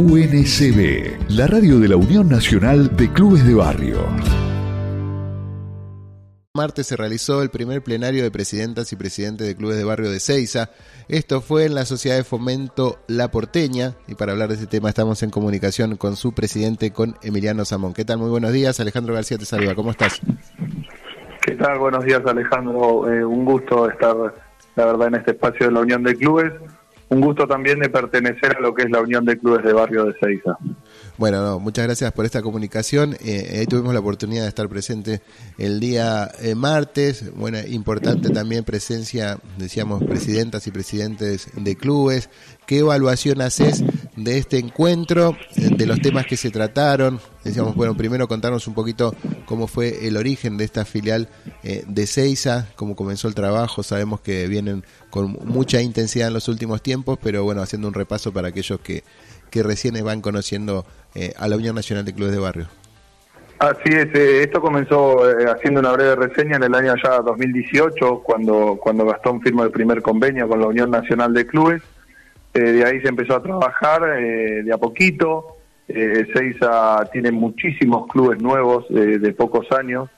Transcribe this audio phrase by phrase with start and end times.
[0.00, 3.98] UNCB, la radio de la Unión Nacional de Clubes de Barrio.
[6.54, 10.18] Martes se realizó el primer plenario de presidentas y presidentes de clubes de barrio de
[10.18, 10.70] Ceiza.
[11.08, 14.88] Esto fue en la Sociedad de Fomento La Porteña y para hablar de este tema
[14.88, 17.92] estamos en comunicación con su presidente, con Emiliano Samón.
[17.92, 18.16] ¿Qué tal?
[18.16, 18.80] Muy buenos días.
[18.80, 19.74] Alejandro García te saluda.
[19.74, 20.18] ¿Cómo estás?
[21.42, 21.78] ¿Qué tal?
[21.78, 23.06] Buenos días Alejandro.
[23.12, 24.16] Eh, un gusto estar,
[24.76, 26.54] la verdad, en este espacio de la Unión de Clubes
[27.10, 30.04] un gusto también de pertenecer a lo que es la Unión de Clubes de Barrio
[30.04, 30.56] de Seiza.
[31.18, 33.16] Bueno, muchas gracias por esta comunicación.
[33.24, 35.20] Eh, ahí tuvimos la oportunidad de estar presente
[35.58, 37.34] el día eh, martes.
[37.34, 42.30] Bueno, importante también presencia, decíamos, presidentas y presidentes de clubes.
[42.64, 43.84] ¿Qué evaluación haces
[44.16, 47.20] de este encuentro, eh, de los temas que se trataron?
[47.44, 49.14] Decíamos, bueno, primero contarnos un poquito
[49.46, 51.28] cómo fue el origen de esta filial
[51.62, 53.82] de Seiza, cómo comenzó el trabajo.
[53.82, 58.32] Sabemos que vienen con mucha intensidad en los últimos tiempos, pero bueno, haciendo un repaso
[58.32, 59.04] para aquellos que,
[59.50, 62.66] que recién van conociendo eh, a la Unión Nacional de Clubes de Barrio.
[63.58, 68.22] Así es, eh, esto comenzó eh, haciendo una breve reseña en el año ya 2018,
[68.22, 71.82] cuando, cuando Gastón firmó el primer convenio con la Unión Nacional de Clubes.
[72.52, 75.56] De ahí se empezó a trabajar de a poquito.
[75.86, 80.08] Seiza tiene muchísimos clubes nuevos de pocos años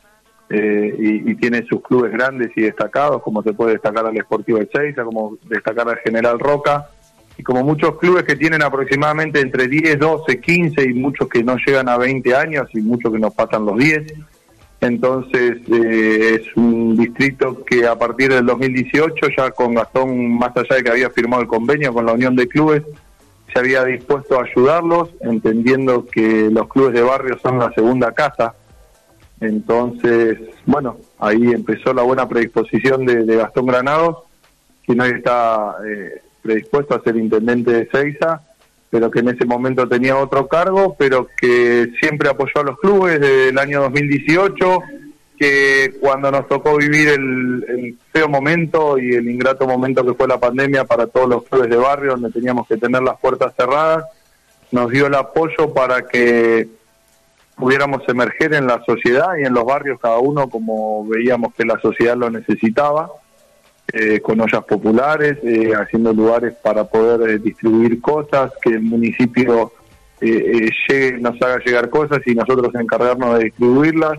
[0.50, 4.68] y, y, tiene sus clubes grandes y destacados, como se puede destacar al Esportivo de
[4.72, 6.88] Seiza, como destacar al General Roca
[7.36, 11.56] y como muchos clubes que tienen aproximadamente entre 10, 12, 15 y muchos que no
[11.64, 14.12] llegan a 20 años y muchos que nos pasan los 10.
[14.82, 20.76] Entonces eh, es un distrito que a partir del 2018 ya con Gastón, más allá
[20.76, 22.82] de que había firmado el convenio con la Unión de Clubes,
[23.52, 28.54] se había dispuesto a ayudarlos, entendiendo que los clubes de barrio son la segunda casa.
[29.40, 34.24] Entonces, bueno, ahí empezó la buena predisposición de, Gastón Granados,
[34.84, 35.76] quien hoy está...
[35.86, 38.42] Eh, predispuesto a ser intendente de Seiza,
[38.92, 43.18] pero que en ese momento tenía otro cargo, pero que siempre apoyó a los clubes
[43.18, 44.80] desde el año 2018,
[45.38, 50.38] que cuando nos tocó vivir el, feo momento y el ingrato momento que fue la
[50.38, 54.04] pandemia para todos los clubes de barrio, donde teníamos que tener las puertas cerradas,
[54.70, 56.68] nos dio el apoyo para que
[57.56, 61.80] pudiéramos emerger en la sociedad y en los barrios cada uno como veíamos que la
[61.80, 63.10] sociedad lo necesitaba
[63.94, 69.70] eh, con ollas populares, eh, haciendo lugares para poder eh, distribuir cosas, que el municipio
[70.18, 74.18] llegue, nos haga llegar cosas y nosotros encargarnos de distribuirlas.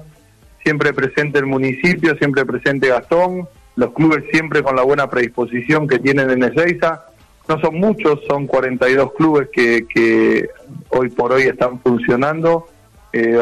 [0.64, 5.98] Siempre presente el municipio, siempre presente Gastón, los clubes siempre con la buena predisposición que
[5.98, 7.06] tienen en Ezeiza.
[7.48, 10.50] No son muchos, son 42 clubes que, que
[10.90, 12.68] hoy por hoy están funcionando,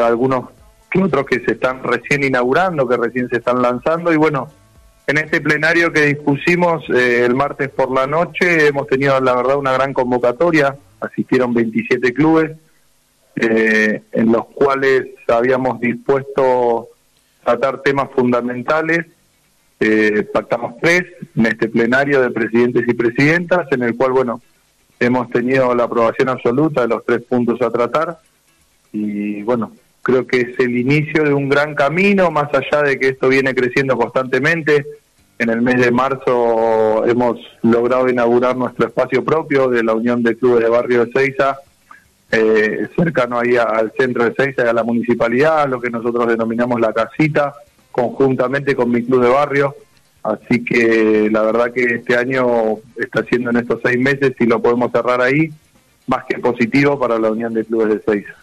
[0.02, 0.44] algunos
[0.98, 4.48] otros que se están recién inaugurando, que recién se están lanzando y bueno,
[5.12, 9.58] en este plenario que dispusimos eh, el martes por la noche hemos tenido la verdad
[9.58, 12.52] una gran convocatoria, asistieron 27 clubes,
[13.36, 16.88] eh, en los cuales habíamos dispuesto
[17.44, 19.04] tratar temas fundamentales,
[19.80, 21.04] eh, pactamos tres
[21.36, 24.40] en este plenario de presidentes y presidentas, en el cual, bueno,
[24.98, 28.18] hemos tenido la aprobación absoluta de los tres puntos a tratar
[28.92, 33.08] y bueno, creo que es el inicio de un gran camino, más allá de que
[33.08, 34.86] esto viene creciendo constantemente.
[35.42, 40.36] En el mes de marzo hemos logrado inaugurar nuestro espacio propio de la Unión de
[40.36, 41.58] Clubes de Barrio de Ceiza,
[42.30, 46.80] eh, cercano ahí al centro de Ceiza y a la municipalidad, lo que nosotros denominamos
[46.80, 47.54] la casita,
[47.90, 49.74] conjuntamente con mi club de barrio.
[50.22, 54.62] Así que la verdad que este año está siendo en estos seis meses, y lo
[54.62, 55.52] podemos cerrar ahí,
[56.06, 58.34] más que positivo para la Unión de Clubes de Ceiza.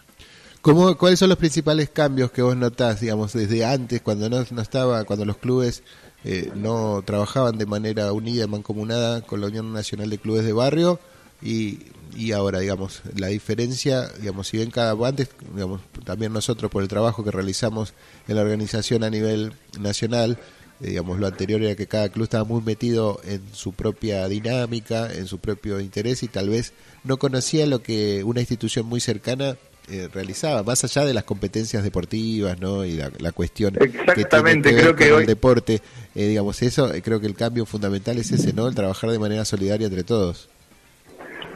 [0.60, 5.04] ¿Cómo, ¿Cuáles son los principales cambios que vos notás, digamos, desde antes, cuando no estaba,
[5.04, 5.82] cuando los clubes
[6.24, 11.00] eh, no trabajaban de manera unida, mancomunada con la Unión Nacional de Clubes de Barrio
[11.42, 11.78] y,
[12.14, 16.88] y ahora, digamos, la diferencia, digamos, si bien cada antes, digamos, también nosotros por el
[16.88, 17.94] trabajo que realizamos
[18.28, 20.38] en la organización a nivel nacional,
[20.80, 25.12] eh, digamos, lo anterior era que cada club estaba muy metido en su propia dinámica,
[25.12, 26.72] en su propio interés y tal vez
[27.04, 29.56] no conocía lo que una institución muy cercana
[29.90, 32.84] eh, realizaba, más allá de las competencias deportivas, ¿no?
[32.84, 35.80] Y la, cuestión Exactamente, que creo que el deporte,
[36.14, 38.68] eh, digamos, eso, eh, creo que el cambio fundamental es ese, ¿no?
[38.68, 40.48] El trabajar de manera solidaria entre todos.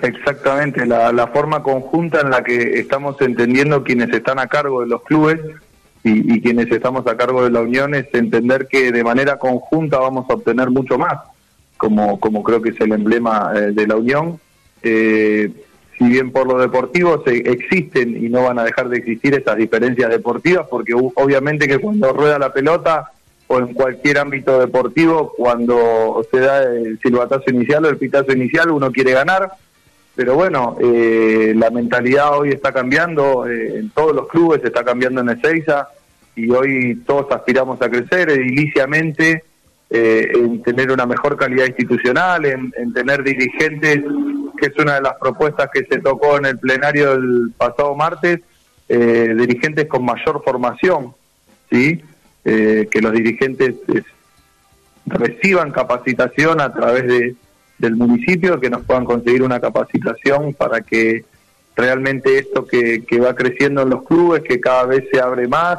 [0.02, 4.88] Exactamente, la, la forma conjunta en la que estamos entendiendo quienes están a cargo de
[4.88, 5.38] los clubes
[6.02, 10.28] y, quienes estamos a cargo de la unión es entender que de manera conjunta vamos
[10.28, 11.20] a obtener mucho más,
[11.76, 14.38] como, como creo que es el emblema de la unión.
[14.82, 15.50] Eh,
[15.98, 19.56] si bien por lo deportivo se existen y no van a dejar de existir estas
[19.56, 23.10] diferencias deportivas, porque obviamente que cuando rueda la pelota
[23.46, 28.70] o en cualquier ámbito deportivo, cuando se da el silbatazo inicial o el pitazo inicial,
[28.70, 29.52] uno quiere ganar,
[30.14, 35.20] pero bueno, eh, la mentalidad hoy está cambiando eh, en todos los clubes, está cambiando
[35.20, 35.88] en Ezeiza
[36.36, 39.44] y hoy todos aspiramos a crecer ediliciamente,
[39.90, 44.02] eh, en tener una mejor calidad institucional, en, tener dirigentes,
[44.58, 48.40] que es una de las propuestas que se tocó en el plenario el pasado martes,
[48.88, 51.14] dirigentes con mayor formación,
[51.70, 52.02] ¿sí?
[52.44, 53.74] que los dirigentes
[55.06, 57.36] reciban capacitación a través de
[57.78, 61.24] del municipio, que nos puedan conseguir una capacitación para que
[61.76, 65.78] realmente esto que, va creciendo en los clubes, que cada vez se abre más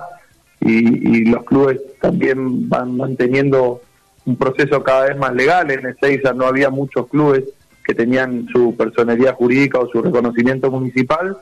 [0.60, 3.82] y, los clubes también van manteniendo
[4.26, 5.72] un proceso cada vez más legal.
[5.72, 7.44] En Ezeiza no había muchos clubes
[7.86, 11.38] que tenían su personería jurídica o su reconocimiento municipal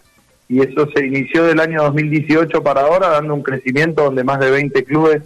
[0.50, 4.52] y eso se inició del año 2018 para ahora, dando un crecimiento donde más de
[4.52, 5.24] 20 clubes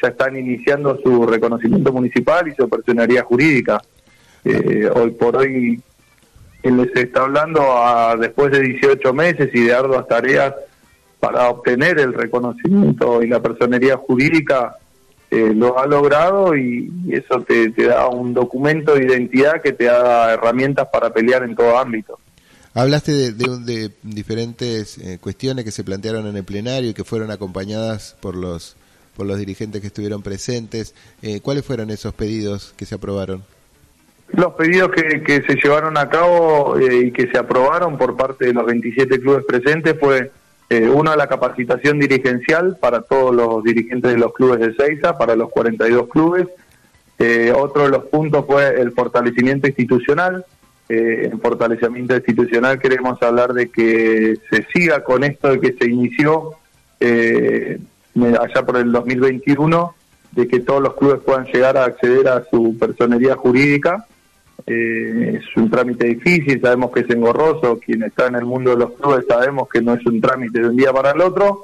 [0.00, 3.82] ya están iniciando su reconocimiento municipal y su personería jurídica.
[4.44, 5.82] Eh, hoy por hoy
[6.62, 10.54] les está hablando a, después de 18 meses y de arduas tareas
[11.18, 14.76] para obtener el reconocimiento y la personería jurídica,
[15.30, 20.32] eh, lo ha logrado y, eso te, da un documento de identidad que te da
[20.32, 22.18] herramientas para pelear en todo ámbito.
[22.74, 27.30] Hablaste de, de, diferentes eh, cuestiones que se plantearon en el plenario y que fueron
[27.30, 28.76] acompañadas por los
[29.16, 30.94] por los dirigentes que estuvieron presentes.
[31.42, 33.42] ¿Cuáles fueron esos pedidos que se aprobaron?
[34.32, 38.52] Los pedidos que, se llevaron a cabo eh, y que se aprobaron por parte de
[38.52, 40.30] los 27 clubes presentes fue
[40.70, 45.34] eh, uno la capacitación dirigencial para todos los dirigentes de los clubes de Seiza, para
[45.34, 46.46] los 42 clubes.
[47.18, 50.44] Eh, otro de los puntos fue el fortalecimiento institucional.
[50.90, 55.90] Eh, en fortalecimiento institucional queremos hablar de que se siga con esto de que se
[55.90, 56.52] inició
[57.00, 59.94] allá por el 2021,
[60.32, 64.06] de que todos los clubes puedan llegar a acceder a su personería jurídica
[64.66, 68.78] eh, es un trámite difícil, sabemos que es engorroso, quien está en el mundo de
[68.78, 71.62] los clubes sabemos que no es un trámite de un día para el otro.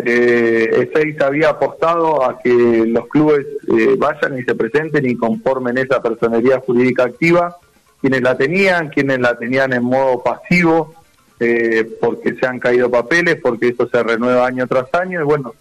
[0.00, 6.00] Eh, había apostado a que los clubes eh, vayan y se presenten y conformen esa
[6.00, 7.56] personería jurídica activa,
[8.00, 10.94] quienes la tenían, quienes la tenían en modo pasivo,
[11.40, 15.54] eh, porque se han caído papeles, porque esto se renueva año tras año, y bueno,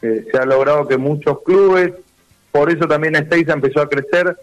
[0.00, 1.92] se ha logrado que muchos clubes,
[2.50, 4.36] por eso también Ezeiza empezó a crecer,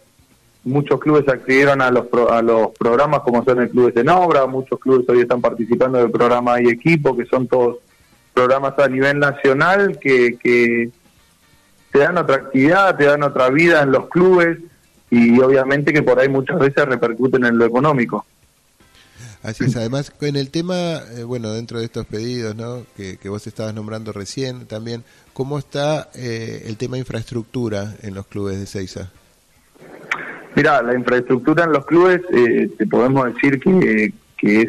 [0.64, 4.80] muchos clubes accedieron a los, a los programas como son el Clubes en Obra, muchos
[4.80, 7.78] clubes hoy están participando del programa y equipo, que son todos
[8.34, 10.90] programas a nivel nacional que, que
[11.92, 14.60] te dan otra actividad, te dan otra vida en los clubes
[15.10, 18.26] y obviamente que por ahí muchas veces repercuten en lo económico.
[19.44, 22.86] Así es, además en el tema, eh, bueno, dentro de estos pedidos ¿no?
[22.96, 25.04] que, que vos estabas nombrando recién también,
[25.34, 29.10] ¿cómo está eh, el tema infraestructura en los clubes de Seiza?
[30.56, 34.68] Mira, la infraestructura en los clubes, eh, te podemos decir que, es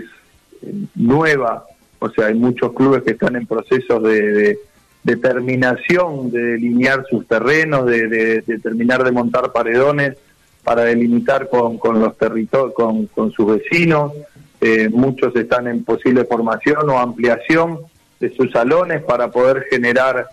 [0.62, 1.64] eh, nueva,
[1.98, 4.58] o sea, hay muchos clubes que están en procesos de,
[5.02, 10.16] de, terminación, de delinear sus terrenos, de, terminar de montar paredones
[10.62, 14.12] para delimitar con, con los territorios, con, sus vecinos.
[14.60, 17.80] Eh, muchos están en posible formación o ampliación
[18.20, 20.26] de sus salones para poder generar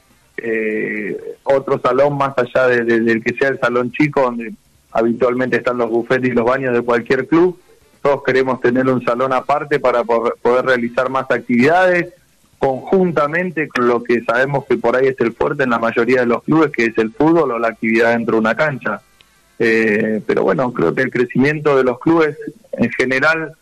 [1.43, 4.53] otro salón más allá del que sea el salón chico, donde
[4.91, 7.59] habitualmente están los bufetes y los baños de cualquier club.
[8.01, 12.13] Todos queremos tener un salón aparte para poder realizar más actividades
[12.59, 16.25] conjuntamente con lo que sabemos que por ahí es el fuerte en la mayoría de
[16.25, 19.01] los clubes, que es el fútbol o la actividad dentro de una cancha.
[19.57, 22.37] Eh, pero bueno, creo que el crecimiento de los clubes
[22.73, 23.53] en general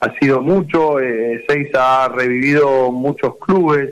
[0.00, 3.90] ha sido mucho, eh, Seis ha revivido muchos clubes,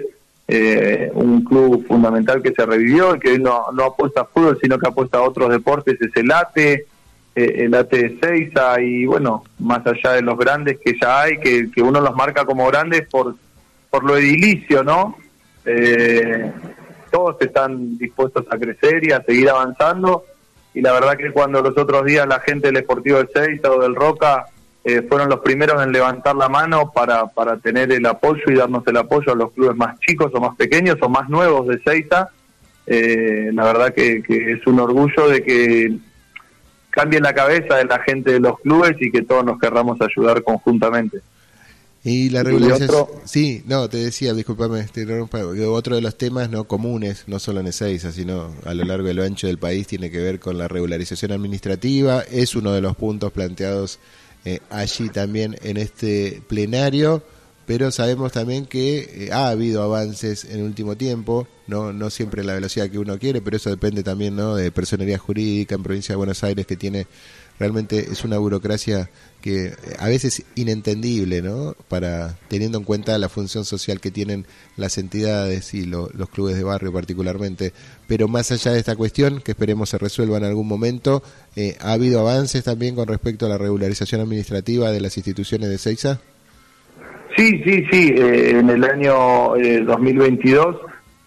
[0.50, 4.78] eh, un club fundamental que se revivió y que no, no apuesta a fútbol, sino
[4.78, 6.86] que apuesta a otros deportes, es el ATE,
[7.36, 11.38] eh, el ATE de Seiza y bueno, más allá de los grandes que ya hay,
[11.38, 13.34] que, que uno los marca como grandes por,
[13.90, 15.18] por lo edilicio, ¿no?
[15.66, 16.50] Eh,
[17.10, 20.24] todos están dispuestos a crecer y a seguir avanzando
[20.72, 23.82] y la verdad que cuando los otros días la gente del Esportivo de Seiza o
[23.82, 24.46] del Roca
[24.84, 28.86] eh, fueron los primeros en levantar la mano para, para tener el apoyo y darnos
[28.86, 32.30] el apoyo a los clubes más chicos o más pequeños o más nuevos de Seiza.
[32.86, 35.98] Eh, la verdad que, es un orgullo de que
[36.90, 40.42] cambie la cabeza de la gente de los clubes y que todos nos querramos ayudar
[40.42, 41.20] conjuntamente.
[42.04, 42.88] Y la regulación,
[43.24, 45.04] sí, no, te decía, discúlpame, este,
[45.66, 49.12] otro de los temas no comunes, no solo en Ezeiza, sino a lo largo y
[49.12, 52.96] lo ancho del país, tiene que ver con la regularización administrativa, es uno de los
[52.96, 53.98] puntos planteados
[54.70, 57.22] allí también en este plenario,
[57.68, 62.42] pero sabemos también que eh, ha habido avances en el último tiempo, no, no siempre
[62.42, 64.56] la velocidad que uno quiere, pero eso depende también ¿no?
[64.56, 67.06] de personería jurídica en provincia de Buenos Aires que tiene
[67.58, 69.10] realmente es una burocracia
[69.42, 71.76] que a veces inentendible, ¿no?
[71.88, 74.46] Para teniendo en cuenta la función social que tienen
[74.78, 77.74] las entidades y los clubes de barrio particularmente.
[78.06, 81.22] Pero más allá de esta cuestión, que esperemos se resuelva en algún momento,
[81.54, 85.76] eh, ¿ha habido avances también con respecto a la regularización administrativa de las instituciones de
[85.76, 86.20] Seiza?
[87.38, 88.14] Sí, sí, sí.
[88.16, 89.14] Eh, en el año
[89.84, 90.76] 2022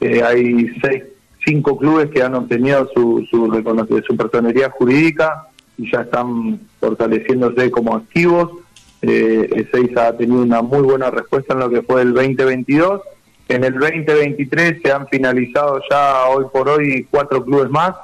[0.02, 1.04] eh, hay seis,
[1.46, 7.96] cinco clubes que han obtenido su, su, su personería jurídica y ya están fortaleciéndose como
[7.96, 8.52] activos.
[9.02, 9.66] Eh,
[9.96, 13.02] ha tenido una muy buena respuesta en lo que fue el 2022.
[13.48, 17.96] En el 2023 se han finalizado ya hoy por hoy cuatro clubes más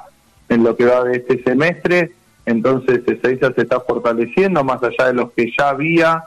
[0.48, 2.12] en lo que va de este semestre.
[2.46, 6.24] Entonces Ezeiza se está fortaleciendo más allá de los que ya había.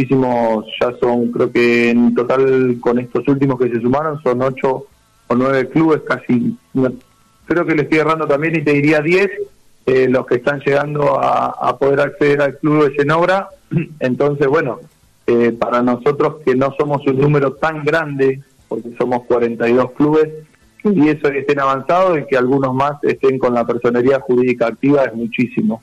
[0.00, 4.86] Muchísimos ya son, creo que en total con estos últimos que se sumaron son ocho
[5.26, 6.56] o nueve clubes, casi.
[7.44, 9.30] Creo que le estoy errando también y te diría diez
[9.84, 13.50] eh, los que están llegando a, poder acceder al club de Senobra.
[14.00, 14.78] Entonces, bueno,
[15.26, 20.30] eh, para nosotros que no somos un número tan grande, porque somos 42 clubes,
[20.82, 25.14] y eso estén avanzados y que algunos más estén con la personería jurídica activa es
[25.14, 25.82] muchísimo.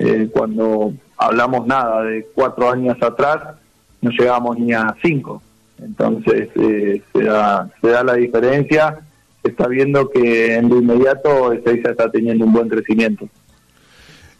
[0.00, 3.56] Eh, cuando hablamos nada de cuatro años atrás,
[4.00, 5.42] no llegamos ni a cinco.
[5.78, 8.98] Entonces se, da, se da la diferencia
[9.42, 13.28] está viendo que en lo inmediato Ezeiza está teniendo un buen crecimiento.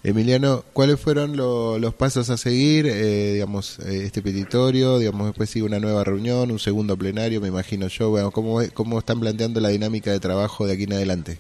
[0.02, 2.86] Emiliano, ¿cuáles fueron los pasos a seguir?
[2.86, 7.48] Eh, digamos, eh, este petitorio, digamos, después sigue una nueva reunión, un segundo plenario, me
[7.48, 8.08] imagino yo.
[8.08, 11.38] Bueno, ¿cómo, ¿cómo están planteando la dinámica de trabajo de aquí en adelante?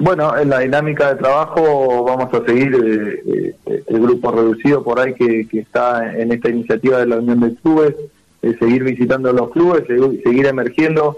[0.00, 3.54] Bueno, en la dinámica de trabajo vamos a seguir eh,
[3.86, 7.54] el grupo reducido por ahí que, que, está en esta iniciativa de la Unión de
[7.56, 7.94] Clubes,
[8.40, 11.16] seguir visitando los clubes, seguir emergiendo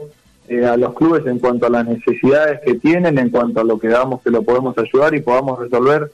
[0.49, 3.79] eh, a los clubes en cuanto a las necesidades que tienen, en cuanto a lo
[3.79, 6.11] que damos que lo podemos ayudar y podamos resolver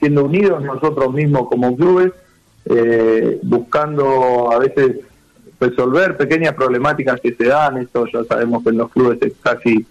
[0.00, 2.12] siendo unidos nosotros mismos como clubes,
[2.64, 5.00] eh, buscando a veces
[5.60, 9.86] resolver pequeñas problemáticas que se dan, esto ya sabemos que en los clubes es casi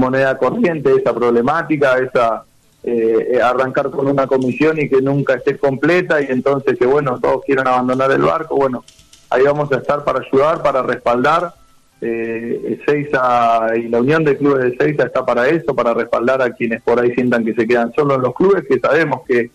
[0.00, 2.44] moneda corriente esa problemática, esa
[2.82, 7.44] eh, arrancar con una comisión y que nunca esté completa y entonces que bueno, todos
[7.44, 8.84] quieran abandonar el barco, bueno,
[9.28, 11.52] ahí vamos a estar para ayudar, para respaldar
[12.00, 16.52] eh, Seiza y la Unión de Clubes de Seiza está para eso, para respaldar a
[16.52, 19.50] quienes por ahí sientan que se quedan solos en los clubes, que sabemos que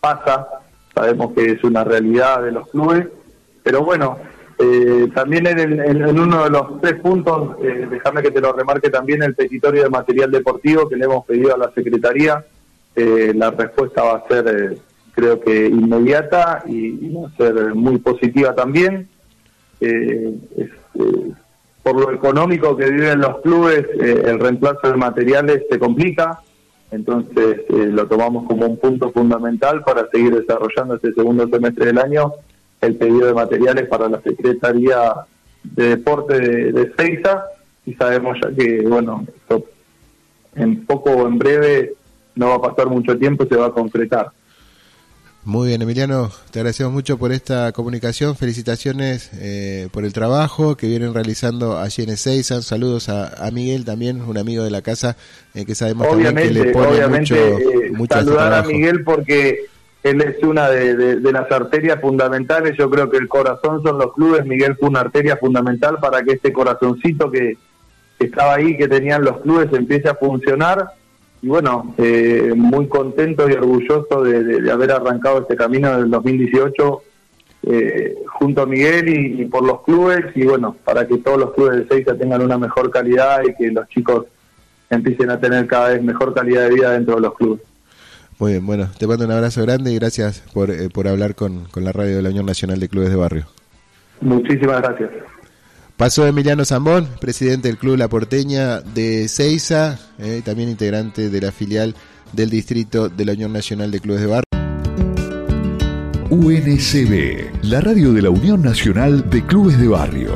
[0.00, 0.48] pasa,
[0.94, 3.08] sabemos que es una realidad de los clubes,
[3.62, 4.18] pero bueno,
[4.62, 9.22] eh, también en, uno de los tres puntos, eh, déjame que te lo remarque también,
[9.22, 12.44] el petitorio de material deportivo que le hemos pedido a la Secretaría,
[12.94, 14.78] eh, la respuesta va a ser, eh,
[15.14, 19.08] creo que inmediata y, va a ser muy positiva también.
[19.80, 20.70] Es,
[21.82, 26.40] por lo económico que viven los clubes, eh, el reemplazo de materiales se complica,
[26.90, 31.98] entonces eh, lo tomamos como un punto fundamental para seguir desarrollando este segundo semestre del
[31.98, 32.32] año
[32.82, 35.14] el pedido de materiales para la Secretaría
[35.64, 37.44] de Deporte de, de Seiza
[37.86, 39.64] y sabemos ya que, bueno, esto
[40.54, 41.94] en poco o en breve
[42.34, 44.30] no va a pasar mucho tiempo y se va a concretar.
[45.44, 48.36] Muy bien, Emiliano, te agradecemos mucho por esta comunicación.
[48.36, 52.62] Felicitaciones eh, por el trabajo que vienen realizando allí en Ezeiza.
[52.62, 55.16] Saludos a, Miguel también, un amigo de la casa,
[55.52, 59.66] eh, que sabemos también que le pone mucho, eh, mucho este saludar a Miguel porque
[60.02, 62.76] él es una de, las arterias fundamentales.
[62.76, 64.44] Yo creo que el corazón son los clubes.
[64.44, 67.56] Miguel fue una arteria fundamental para que este corazoncito que,
[68.18, 70.92] estaba ahí, que tenían los clubes, empiece a funcionar
[71.40, 77.02] y bueno, eh, muy contento y orgulloso de, haber arrancado este camino del 2018
[77.64, 81.78] eh, junto a Miguel y, por los clubes y bueno, para que todos los clubes
[81.78, 84.26] de Seiza tengan una mejor calidad y que los chicos
[84.88, 87.62] empiecen a tener cada vez mejor calidad de vida dentro de los clubes.
[88.42, 91.66] Muy bien, bueno, te mando un abrazo grande y gracias por, eh, por hablar con,
[91.66, 93.46] con la radio de la Unión Nacional de Clubes de Barrio.
[94.20, 95.10] Muchísimas gracias.
[95.96, 101.52] Pasó Emiliano Zambón, presidente del Club La Porteña de Ceiza, eh, también integrante de la
[101.52, 101.94] filial
[102.32, 104.42] del distrito de la Unión Nacional de Clubes de Barrio.
[106.30, 110.32] UNCB, la radio de la Unión Nacional de Clubes de Barrio.